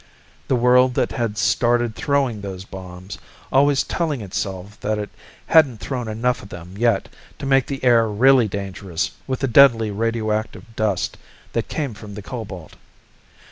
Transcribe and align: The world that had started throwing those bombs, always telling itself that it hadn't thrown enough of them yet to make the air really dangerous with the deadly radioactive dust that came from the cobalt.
The 0.47 0.55
world 0.55 0.95
that 0.95 1.11
had 1.11 1.37
started 1.37 1.93
throwing 1.93 2.41
those 2.41 2.65
bombs, 2.65 3.19
always 3.51 3.83
telling 3.83 4.21
itself 4.21 4.79
that 4.79 4.97
it 4.97 5.11
hadn't 5.45 5.77
thrown 5.79 6.07
enough 6.07 6.41
of 6.41 6.49
them 6.49 6.73
yet 6.75 7.07
to 7.37 7.45
make 7.45 7.67
the 7.67 7.83
air 7.83 8.07
really 8.09 8.47
dangerous 8.47 9.11
with 9.27 9.41
the 9.41 9.47
deadly 9.47 9.91
radioactive 9.91 10.75
dust 10.75 11.17
that 11.53 11.67
came 11.69 11.93
from 11.93 12.15
the 12.15 12.23
cobalt. 12.23 12.77